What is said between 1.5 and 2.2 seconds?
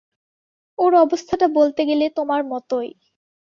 বলতে গেলে